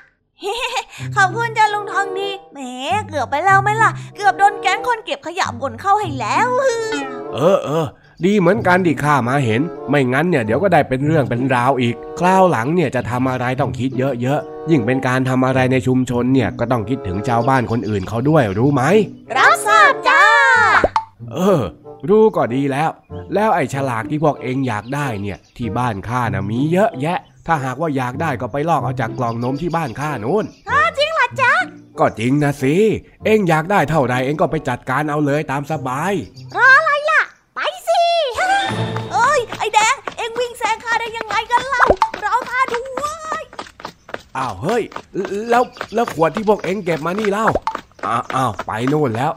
[1.16, 2.60] ขอบคุณจ้าลุงทองดีแหม
[3.08, 6.48] เกือบไปแล้วไหมล่ะ เกือบโดนแก๊งคนเก็บขยะบ่นเข้าให้แล้ว
[7.34, 7.86] เออเออ
[8.26, 13.90] ดีเหมือนกันที่ข้ามาเห็น ไม่งั้นเนี่ยเดี๋ยวก็ได้เป็นเรื่องเป็นราวอีก คราวหลังเนี่ยจะทำอะไรต้องคิด
[14.22, 18.84] เยอะๆ ยิ่งเป็นการทำอะไรในชุมชนเนี่ยก็ต้องคิดถึงชาวบ้านคนอื่นเขาด้วยรู้ไหม
[19.38, 20.24] รับทราบจ้า
[21.34, 21.62] เออ
[22.10, 22.90] รู้ก็ดีแล้ว
[23.34, 30.46] แล้วไอ้ฉลากที่พวกเองอยากได้เนี่ย ที่บ้านข้านะมีเยอะแยะ ถ้าหากว่าอยากได้ก็ไปลอกเอาจากกล่องนมที่บ้านข้านู้น
[30.98, 31.54] จริงเหรอจ๊ะ
[32.00, 32.76] ก็จริงนะสิ
[33.26, 36.14] เองอยากได้เท่าไรเองก็ไปจัดการเอาเลยตามสบาย
[36.58, 37.22] รออะไรล่ะ
[37.56, 38.04] ไปสิ
[39.14, 41.84] เอ้ยไอ้แดงเอ็งวิ่งแซงข้าได้ยังไงกันเล่า
[42.22, 42.82] เราข้าด้ว
[43.40, 43.44] ย
[44.38, 44.84] อ้าวเฮ้ย
[45.50, 47.48] แล้วแล้วขวดที่พวกเองเก็บมานี่เล่า
[48.06, 49.32] อ้าวอ้าวไปโน่นแล้ว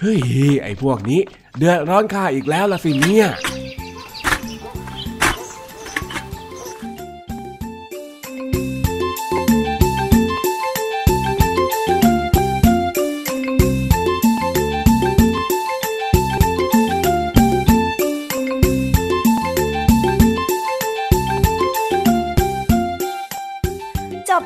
[0.00, 0.18] เฮ้ย
[0.62, 1.20] ไอ้พวกนี้
[1.58, 3.26] เดือดร้อนข้าอีกแล้วละสิเนี่ย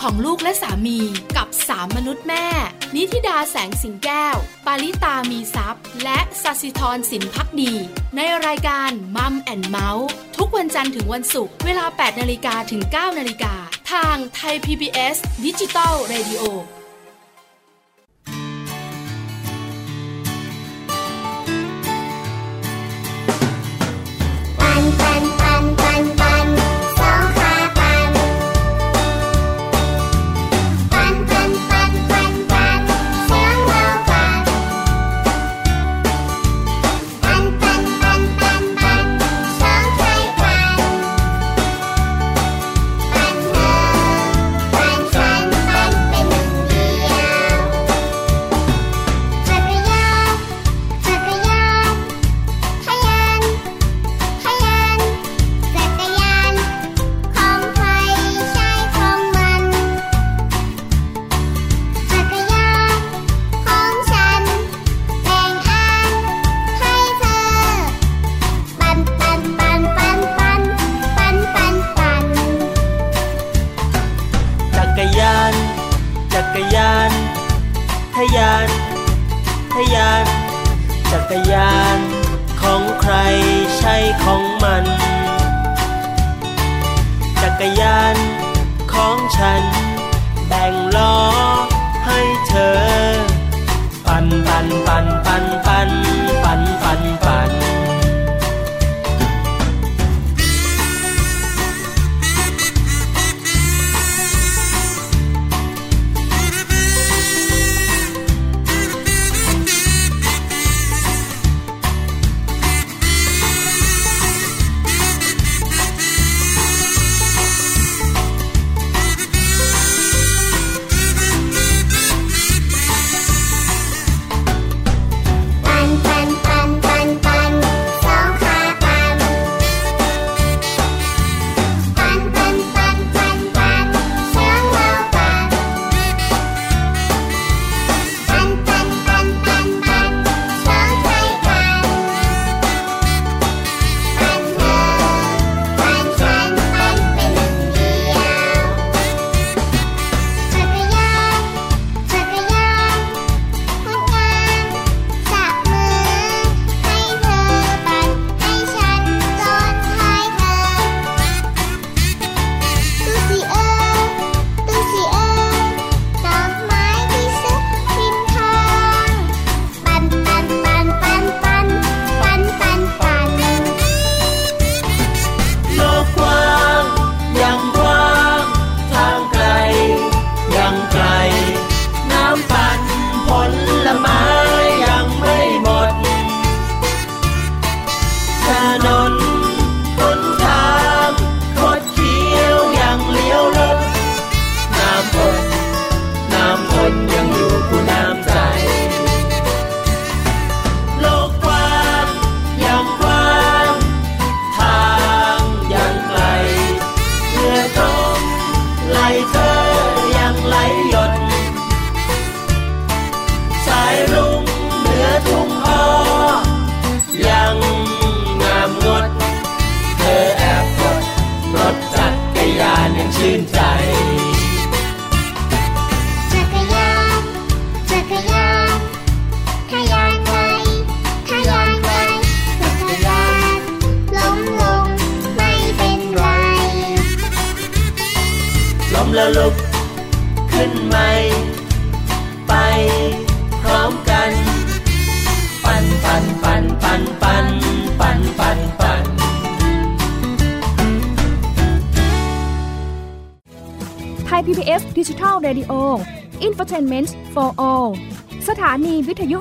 [0.00, 0.98] ของลูกและสามี
[1.36, 2.46] กับสามมนุษย์แม่
[2.94, 4.36] นิธิดาแสงสิงแก้ว
[4.66, 7.72] ปาริตามีซัพ์และสัสิธรสินพักดี
[8.16, 13.54] ในรายการ Mom and Mouth ทุกวันจันทร์ถึงวันศุกร์เวลา 8นาฬิกาถึง 9นาฬิกา
[13.92, 16.42] ทางไทย PBS ดิจิตอล Radio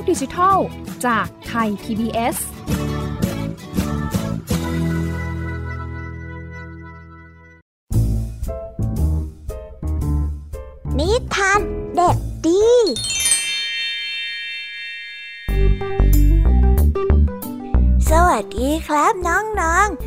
[0.10, 0.58] ดิจิทัล
[1.06, 2.38] จากไทย PBS
[11.00, 11.62] นิทาน
[11.96, 12.66] เด็กดี
[18.10, 20.07] สวัสดีครับน้องๆ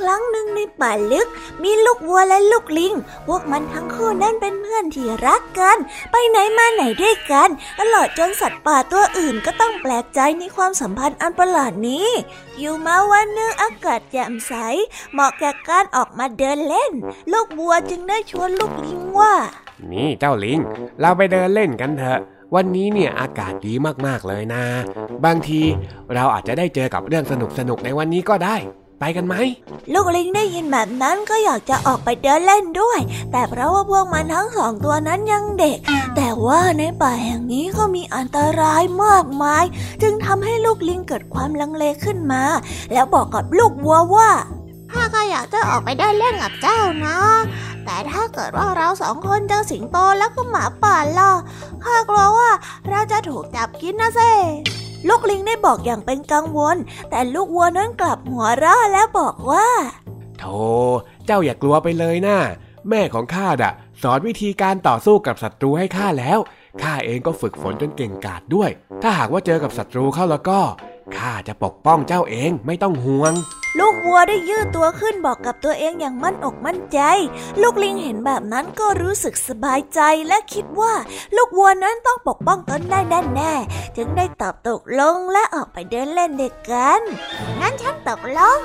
[0.00, 1.28] ครั้งหนึ่งในป่าลึก
[1.62, 2.94] มีลูกวัวและลูกลิง
[3.26, 5.78] พวกมันทั้งคู่นั้นเป็นเพื่อนที่รักกัน
[6.10, 7.48] ไปไหนมาไหนด้วยกัน
[7.80, 12.08] ตลอดจนสัตว์ป่าตัวอื่นก็ต้องแปลกใจในความสัมพันธ์อันประหลาดนี้
[12.58, 14.52] อยู่มาวันหนึ่งอากาศแจ่มใส
[15.12, 16.92] เหมาะแก่การออกมาเดินเล่น
[17.32, 19.34] ลูกวัวจึงได้ชวนลูกลิงว่า
[19.92, 20.58] นี่เจ้าลิง
[21.00, 22.20] เราไปเดินเล่นกันเถอะ
[22.54, 23.72] วันนี้เนี่ยอากาศดี
[24.06, 24.64] มากๆเลยนะ
[25.24, 25.60] บางที
[26.14, 27.32] เราอาจจะได้เจอกับเรื่องส
[27.68, 28.56] นุกๆในวันนี้ก็ได้
[29.00, 29.34] ไปกันไหม
[29.92, 33.00] ลูกลิงได้ยินแบบนั้นก็อยากจะออกไปเดินเล่นด้วย
[33.32, 35.78] แต่เพราะว่าพวกมันทั้งสองตัวนั้นยังเด็ก
[36.16, 39.64] แต่ว่าในป่าแห่งนี้ก็มีอันตรายมากมาย
[40.02, 42.42] จึงทำให้ลูกลิงเกิดความลังเลขึ้นมา
[42.92, 44.30] แล้วบอกกับลูกวัวว่า
[44.92, 47.16] ข้าก็อยากจะออกไปเดินเล่นกับเจ้านะ
[47.84, 51.32] แต่ถ้าเกิดว่าเราสองคนเจอสิงโตแล้วก็หมาป่าล่ะ
[51.84, 52.50] ข้ากลัวว่า
[52.90, 54.20] เราจะถูกจับกินนะเซ
[55.08, 56.76] ลูกลิงได้บอกอย่างเป็นกังวล
[57.10, 59.68] แต่ลูกวัวนั้นกลับหัวเราะแล้วบอกว่า
[60.38, 60.58] โธ่
[61.26, 62.38] เจ้าอย่ากลัวไปเลยนะ่า
[62.88, 66.38] แม่ของข้าดะสอนวิธีการต่อสู้กับศัตรูให้ข้าแล้ว
[66.82, 68.70] ข้าเองก็ฝึกฝนจนเก่งกาจด้วย
[69.02, 70.60] ถ้าหากว่าเจอกับศัตรูเข้าแล้วก็
[71.16, 73.32] ข้าจะปกป้องเจ้าเองไม่ต้องห่วง
[73.78, 77.00] ลูกวัวได้ยืดตัวขึ้นบอกกับตัวเองอย่างมั่นอกมั่นใจ
[77.60, 80.94] ลูกลิงเห็นแบบนั้นก็รู้สึกสบายใจและคิดว่า
[81.36, 83.52] ลูกวัวนั้นต้องปกป้องตนได้แน่แน่
[83.96, 87.00] จึงได้ตอบตกลงและออกไปเดินเล่นเด็กกัน
[87.60, 88.58] งั้นฉันตกลง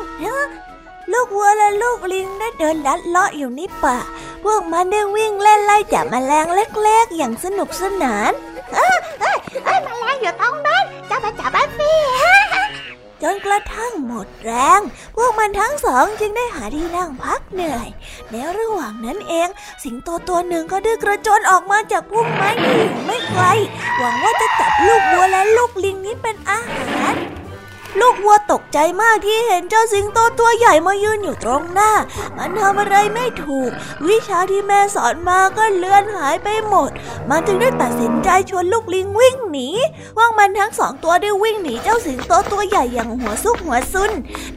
[1.11, 3.97] ลูกวัวและลูกลิงได้เดินลัดเลาะอยู่ในป่า
[4.43, 8.31] พวกมันได้วิ่งเล่นไล่จับแมลงเล็ก ๆ อย่างสนุกสนาน
[8.73, 11.91] เอ้ยเอ้ยเอ้ยแมลงอยู่ตรงนั้นจะมาจับมันสิ
[13.23, 14.81] จนกระทั่งหมดแรง
[15.15, 17.87] พวกมันทั้งสองจึงได้หาที่นั่งพักเหนื่อย
[18.31, 19.49] ในระหว่างนั้นเอง
[19.83, 23.45] สิงโตตัวหนึ่งก็ได้กระโจนออกมาจากพุ่มไม้ที่อยู่ไม่ไกล
[23.97, 27.13] หวังว่าจะจับลูกวัวและลูกลิงนี้เป็นอาหาร
[27.99, 31.91] ลูกวัวตกใจมากที่เห็นเจ้าสิงโตตัวใหญ่มายืนอยู่ตรงหน้า
[32.37, 33.69] มันทำอะไรไม่ถูก
[34.07, 36.89] วิชาที่แม่สอนมาก็เลือนหายไปหมด
[37.29, 39.69] มันจึงได้ตัดสินใจชวนลูกลิงวิ่งหนี
[40.17, 44.11] ว่างมันทั้งสองตัวได้วิ่งหนีเจ้าสิงโตตัวใหญ่อย่างหัวซุกหัวซุน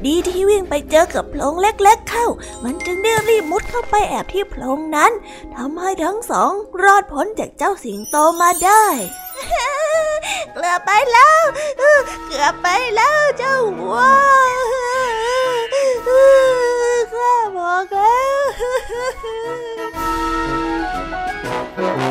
[0.07, 2.27] ดีที่วิ่งไปเจอกับโพรงเล็กๆเข้า
[2.63, 5.13] มันจึงได้รีบมุดเข้าไปแอบที่โพรงนั้น
[5.55, 6.51] ทำให้ทั้งสอง
[6.83, 8.85] รอดพ้นจากเจ้าสิงโตมาได้
[10.55, 11.43] เกือบไปแล้ว
[12.29, 13.99] เกือบไปแล้วเจ้าวัว
[17.13, 18.23] ข้าบอกแล้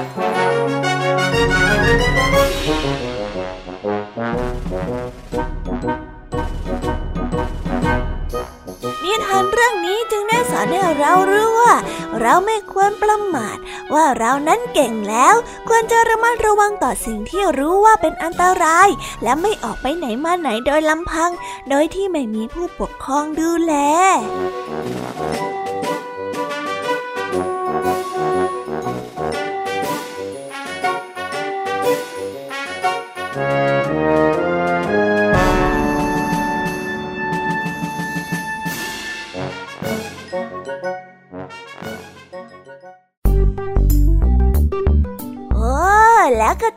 [0.02, 0.03] ว
[14.18, 15.36] เรานั้นเก่งแล้ว
[15.68, 18.90] ควรจะระมัดระวังต่อสิ่งที่รู้ว่าเป็นอันตราย
[19.24, 21.32] และไม่ออกไปไหนมาไหนโดยลำพัง
[21.70, 23.74] โดยที่ไม่มีผู้ปกครองดูแล